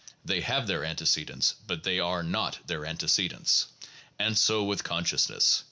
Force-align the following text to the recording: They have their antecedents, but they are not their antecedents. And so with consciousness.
They 0.25 0.41
have 0.41 0.65
their 0.65 0.83
antecedents, 0.83 1.53
but 1.67 1.83
they 1.83 1.99
are 1.99 2.23
not 2.23 2.65
their 2.65 2.87
antecedents. 2.87 3.67
And 4.17 4.35
so 4.35 4.63
with 4.63 4.83
consciousness. 4.83 5.59